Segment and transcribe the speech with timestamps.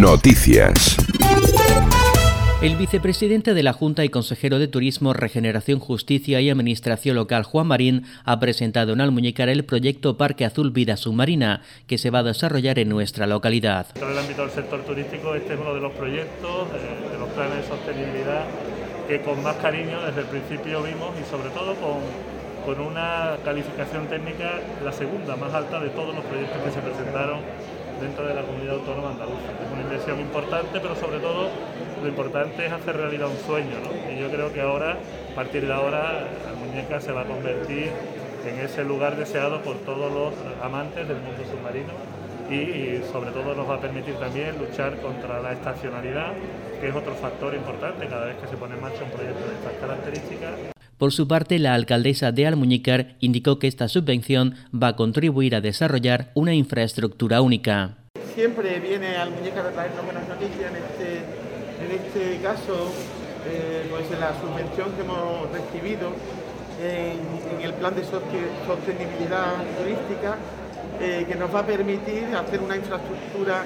[0.00, 0.96] Noticias.
[2.62, 7.66] El vicepresidente de la Junta y consejero de Turismo, Regeneración, Justicia y Administración Local, Juan
[7.66, 12.22] Marín, ha presentado en Almuñécar el proyecto Parque Azul Vida Submarina, que se va a
[12.22, 13.88] desarrollar en nuestra localidad.
[13.94, 17.28] En el ámbito del sector turístico, este es uno de los proyectos, eh, de los
[17.30, 18.46] planes de sostenibilidad,
[19.06, 22.00] que con más cariño desde el principio vimos y sobre todo con,
[22.64, 27.40] con una calificación técnica la segunda más alta de todos los proyectos que se presentaron
[28.00, 29.52] dentro de la comunidad autónoma andaluza.
[29.64, 31.48] Es una inversión importante, pero sobre todo
[32.02, 33.76] lo importante es hacer realidad un sueño.
[34.10, 34.96] Y yo creo que ahora,
[35.32, 37.90] a partir de ahora, la muñeca se va a convertir
[38.46, 41.92] en ese lugar deseado por todos los amantes del mundo submarino
[42.50, 46.32] y, sobre todo nos va a permitir también luchar contra la estacionalidad,
[46.80, 49.54] que es otro factor importante cada vez que se pone en marcha un proyecto de
[49.54, 50.79] estas características.
[51.00, 55.62] Por su parte, la alcaldesa de Almuñícar indicó que esta subvención va a contribuir a
[55.62, 57.96] desarrollar una infraestructura única.
[58.34, 61.24] Siempre viene Almuñícar a traernos buenas noticias, en este,
[61.80, 62.92] en este caso,
[63.48, 66.12] eh, pues la subvención que hemos recibido
[66.84, 70.36] en, el plan de sostenibilidad turística,
[71.00, 73.64] eh, que nos va a permitir hacer una infraestructura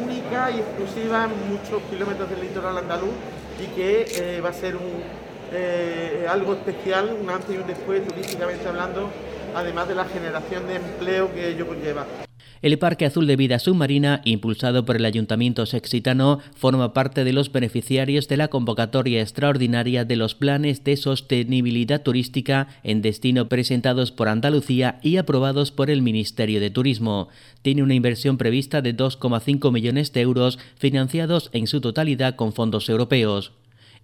[0.00, 3.14] única y exclusiva en muchos kilómetros del litoral andaluz
[3.60, 5.02] y que eh, va a ser un,
[5.52, 9.10] eh, algo especial, un antes y un después turísticamente hablando,
[9.54, 12.06] además de la generación de empleo que ello conlleva.
[12.62, 17.52] El Parque Azul de Vida Submarina, impulsado por el Ayuntamiento Sexitano, forma parte de los
[17.52, 24.28] beneficiarios de la convocatoria extraordinaria de los planes de sostenibilidad turística en destino presentados por
[24.28, 27.28] Andalucía y aprobados por el Ministerio de Turismo.
[27.60, 32.88] Tiene una inversión prevista de 2,5 millones de euros financiados en su totalidad con fondos
[32.88, 33.52] europeos.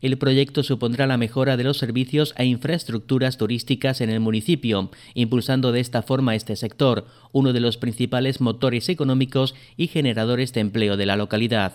[0.02, 5.70] El proyecto supondrá la mejora de los servicios e infraestructuras turísticas en el municipio, impulsando
[5.70, 10.96] de esta forma este sector, uno de los principales motores económicos y generadores de empleo
[10.96, 11.74] de la localidad.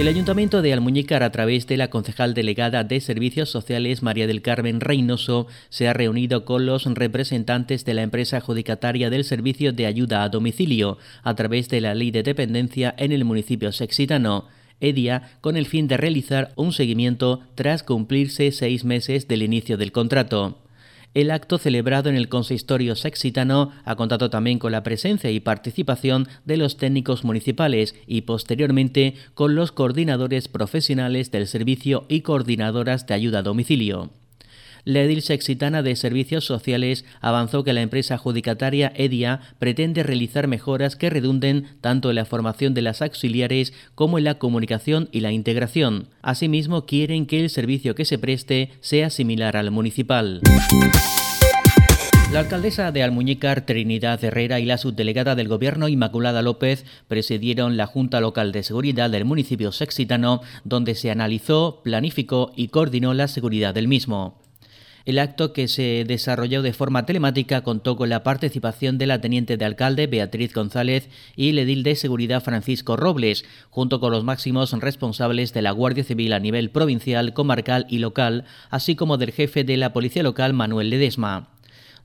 [0.00, 4.40] El Ayuntamiento de Almuñécar, a través de la concejal delegada de Servicios Sociales María del
[4.40, 9.84] Carmen Reynoso, se ha reunido con los representantes de la empresa adjudicataria del servicio de
[9.84, 14.46] ayuda a domicilio, a través de la ley de dependencia en el municipio sexitano.
[14.80, 19.92] EDIA con el fin de realizar un seguimiento tras cumplirse seis meses del inicio del
[19.92, 20.56] contrato.
[21.12, 26.28] El acto celebrado en el consistorio sexitano ha contado también con la presencia y participación
[26.44, 33.14] de los técnicos municipales y posteriormente con los coordinadores profesionales del servicio y coordinadoras de
[33.14, 34.10] ayuda a domicilio.
[34.84, 40.96] La edil sexitana de Servicios Sociales avanzó que la empresa adjudicataria EDIA pretende realizar mejoras
[40.96, 45.32] que redunden tanto en la formación de las auxiliares como en la comunicación y la
[45.32, 46.08] integración.
[46.22, 50.40] Asimismo, quieren que el servicio que se preste sea similar al municipal.
[52.32, 57.86] La alcaldesa de Almuñícar, Trinidad Herrera, y la subdelegada del Gobierno, Inmaculada López, presidieron la
[57.86, 63.74] Junta Local de Seguridad del municipio sexitano, donde se analizó, planificó y coordinó la seguridad
[63.74, 64.38] del mismo.
[65.04, 69.56] El acto que se desarrolló de forma telemática contó con la participación de la teniente
[69.56, 74.72] de alcalde Beatriz González y el edil de seguridad Francisco Robles, junto con los máximos
[74.72, 79.64] responsables de la Guardia Civil a nivel provincial, comarcal y local, así como del jefe
[79.64, 81.48] de la Policía Local Manuel Ledesma.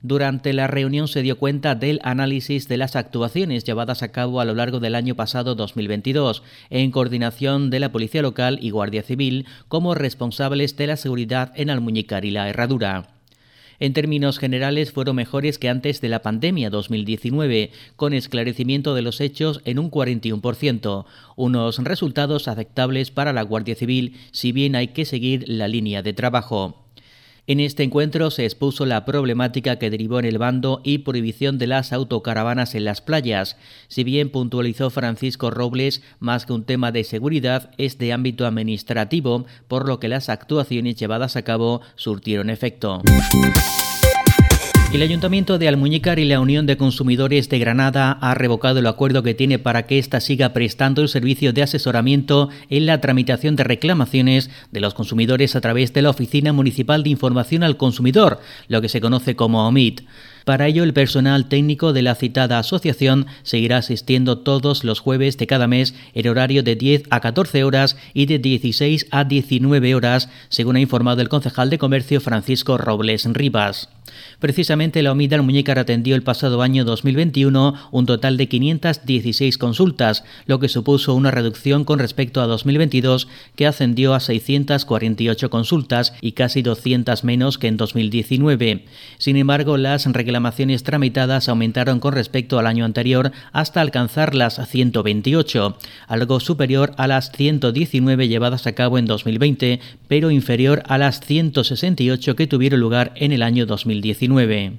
[0.02, 4.44] Durante la reunión se dio cuenta del análisis de las actuaciones llevadas a cabo a
[4.44, 9.46] lo largo del año pasado 2022, en coordinación de la Policía Local y Guardia Civil
[9.68, 13.16] como responsables de la seguridad en Almuñicar y la Herradura.
[13.78, 19.20] En términos generales fueron mejores que antes de la pandemia 2019, con esclarecimiento de los
[19.20, 21.04] hechos en un 41%,
[21.36, 26.14] unos resultados aceptables para la Guardia Civil, si bien hay que seguir la línea de
[26.14, 26.85] trabajo.
[27.48, 31.68] En este encuentro se expuso la problemática que derivó en el bando y prohibición de
[31.68, 33.56] las autocaravanas en las playas.
[33.86, 39.46] Si bien puntualizó Francisco Robles, más que un tema de seguridad, es de ámbito administrativo,
[39.68, 43.02] por lo que las actuaciones llevadas a cabo surtieron efecto.
[44.96, 49.22] El Ayuntamiento de Almuñécar y la Unión de Consumidores de Granada ha revocado el acuerdo
[49.22, 53.64] que tiene para que ésta siga prestando el servicio de asesoramiento en la tramitación de
[53.64, 58.80] reclamaciones de los consumidores a través de la Oficina Municipal de Información al Consumidor, lo
[58.80, 60.00] que se conoce como OMIT.
[60.46, 65.48] Para ello, el personal técnico de la citada asociación seguirá asistiendo todos los jueves de
[65.48, 70.28] cada mes en horario de 10 a 14 horas y de 16 a 19 horas,
[70.48, 73.88] según ha informado el concejal de Comercio Francisco Robles Rivas.
[74.38, 80.60] Precisamente la OMID Muñecar atendió el pasado año 2021 un total de 516 consultas, lo
[80.60, 86.62] que supuso una reducción con respecto a 2022 que ascendió a 648 consultas y casi
[86.62, 88.84] 200 menos que en 2019.
[89.18, 95.78] Sin embargo, las reclamaciones tramitadas aumentaron con respecto al año anterior hasta alcanzar las 128,
[96.08, 102.36] algo superior a las 119 llevadas a cabo en 2020, pero inferior a las 168
[102.36, 104.74] que tuvieron lugar en el año 2019.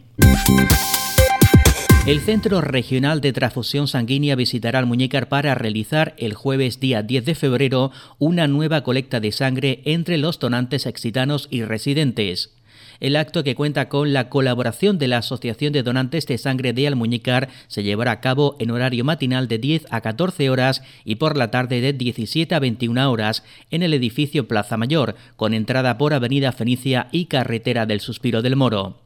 [2.06, 7.25] El Centro Regional de Transfusión Sanguínea visitará al Muñecar para realizar el jueves día 10
[7.25, 12.56] de febrero una nueva colecta de sangre entre los donantes exitanos y residentes.
[13.00, 16.88] El acto que cuenta con la colaboración de la Asociación de Donantes de Sangre de
[16.88, 21.38] Almuñicar se llevará a cabo en horario matinal de 10 a 14 horas y por
[21.38, 26.14] la tarde de 17 a 21 horas en el edificio Plaza Mayor, con entrada por
[26.14, 28.98] Avenida Fenicia y Carretera del Suspiro del Moro.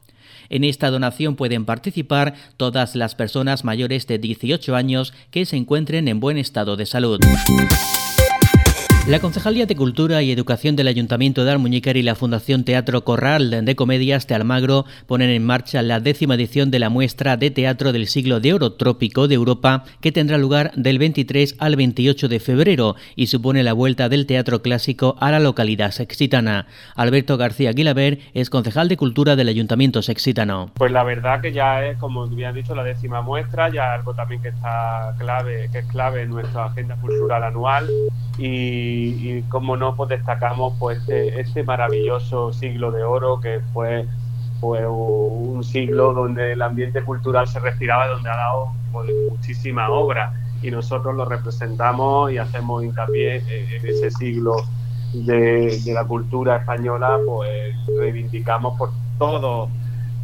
[0.48, 6.08] En esta donación pueden participar todas las personas mayores de 18 años que se encuentren
[6.08, 7.18] en buen estado de salud.
[9.08, 13.64] La Concejalía de Cultura y Educación del Ayuntamiento de Almuñécar y la Fundación Teatro Corral
[13.64, 17.90] de Comedias de Almagro ponen en marcha la décima edición de la muestra de teatro
[17.90, 22.38] del siglo de oro trópico de Europa que tendrá lugar del 23 al 28 de
[22.38, 26.68] febrero y supone la vuelta del teatro clásico a la localidad sexitana.
[26.94, 30.70] Alberto García Aguilaber es concejal de Cultura del Ayuntamiento sexitano.
[30.74, 34.42] Pues la verdad que ya es, como bien dicho, la décima muestra, ya algo también
[34.42, 37.90] que está clave, que es clave en nuestra agenda cultural anual
[38.38, 44.06] y y, como no, pues destacamos pues este, este, maravilloso siglo de oro que fue,
[44.60, 50.34] fue un siglo donde el ambiente cultural se respiraba, donde ha dado pues, muchísima obra
[50.62, 54.56] y nosotros lo representamos y hacemos hincapié en ese siglo
[55.12, 59.68] de, la cultura española, pues reivindicamos por todo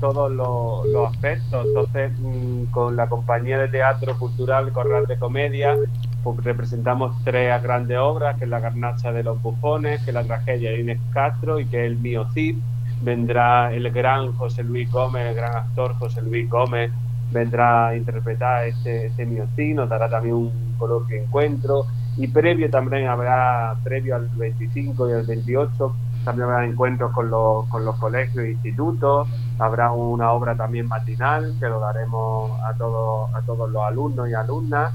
[0.00, 1.66] todos los, aspectos.
[1.66, 7.98] Entonces, mm, con la compañía de teatro cultural Corral de Comedia, pues representamos tres grandes
[7.98, 11.58] obras, que es La Garnacha de los Bufones, que es la tragedia de Inés Castro
[11.60, 12.56] y que es el Mío Cid.
[13.02, 16.90] Vendrá el gran José Luis Gómez, el gran actor José Luis Gómez,
[17.30, 21.86] vendrá a interpretar este, este Mío Cid, nos dará también un coloquio encuentro.
[22.16, 25.94] Y previo también habrá, previo al 25 y al 28,
[26.24, 29.28] también habrá encuentros con los, con los colegios e institutos,
[29.58, 34.34] habrá una obra también matinal que lo daremos a todos, a todos los alumnos y
[34.34, 34.92] alumnas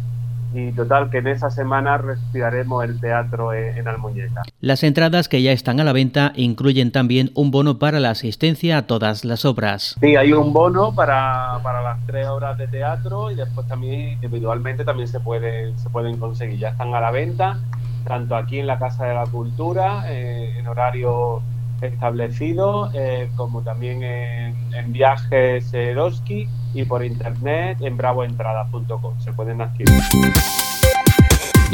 [0.54, 4.44] y total que en esa semana respiraremos el teatro en, Almuñeca.
[4.62, 8.78] Las entradas que ya están a la venta incluyen también un bono para la asistencia
[8.78, 9.96] a todas las obras.
[10.00, 14.86] Sí, hay un bono para, para las tres obras de teatro y después también individualmente
[14.86, 17.60] también se pueden, se pueden conseguir, ya están a la venta,
[18.06, 21.42] tanto aquí en la Casa de la Cultura, eh, en horario
[21.84, 29.20] establecido, eh, como también en, en Viajes Eroski y por internet en bravoentrada.com.
[29.20, 30.02] Se pueden adquirir.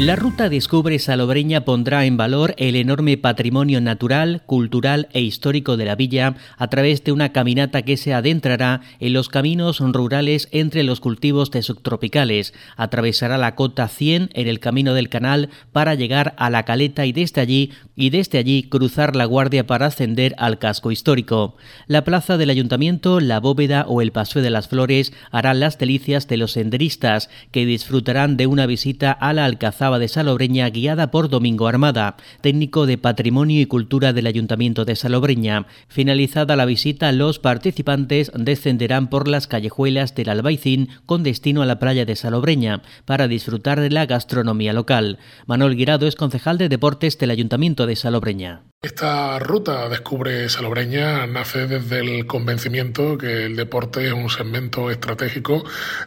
[0.00, 5.84] La ruta Descubre Salobreña pondrá en valor el enorme patrimonio natural, cultural e histórico de
[5.84, 10.84] la villa a través de una caminata que se adentrará en los caminos rurales entre
[10.84, 12.54] los cultivos de subtropicales.
[12.78, 17.12] Atravesará la cota 100 en el camino del canal para llegar a la caleta y
[17.12, 21.56] desde allí y desde allí cruzar la guardia para ascender al casco histórico.
[21.86, 26.26] La plaza del ayuntamiento, la bóveda o el paseo de las flores harán las delicias
[26.26, 31.28] de los senderistas que disfrutarán de una visita a la alcazaba de Salobreña guiada por
[31.28, 35.66] Domingo Armada, técnico de Patrimonio y Cultura del Ayuntamiento de Salobreña.
[35.88, 41.78] Finalizada la visita, los participantes descenderán por las callejuelas del Albaicín con destino a la
[41.78, 45.18] playa de Salobreña para disfrutar de la gastronomía local.
[45.46, 48.62] Manuel Guirado es concejal de Deportes del Ayuntamiento de Salobreña.
[48.82, 55.62] Esta ruta Descubre Salobreña nace desde el convencimiento que el deporte es un segmento estratégico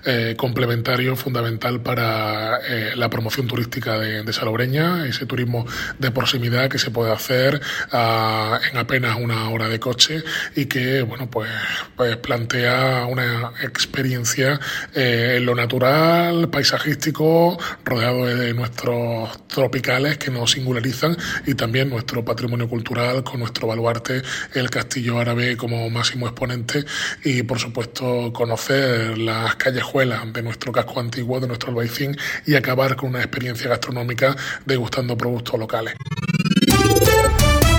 [0.05, 5.65] eh, complementario fundamental para eh, la promoción turística de, Salobreña, ese turismo
[5.97, 7.59] de proximidad que se puede hacer
[7.91, 10.23] ah, en apenas una hora de coche
[10.55, 11.49] y que, bueno, pues,
[11.95, 14.59] pues plantea una experiencia
[14.93, 22.23] eh, en lo natural, paisajístico, rodeado de nuestros tropicales que nos singularizan y también nuestro
[22.23, 24.21] patrimonio cultural con nuestro baluarte,
[24.53, 26.85] el castillo árabe como máximo exponente
[27.23, 32.15] y, por supuesto, conocer las callejuelas de nuestro casco antiguo, de nuestro albaicín
[32.45, 35.93] y acabar con una experiencia gastronómica degustando productos locales.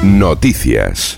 [0.03, 1.13] Noticias.